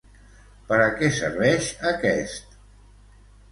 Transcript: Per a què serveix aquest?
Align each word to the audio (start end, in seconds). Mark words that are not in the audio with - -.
Per 0.71 0.79
a 0.85 0.87
què 1.01 1.09
serveix 1.19 1.69
aquest? 1.93 2.59